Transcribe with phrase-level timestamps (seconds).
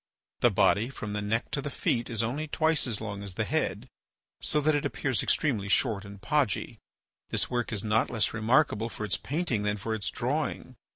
[0.39, 3.43] The body from the neck to the feet is only twice as long as the
[3.43, 3.87] head,
[4.41, 6.79] so that it appears extremely short and podgy.
[7.29, 10.75] This work is not less remarkable for its painting than for its drawing.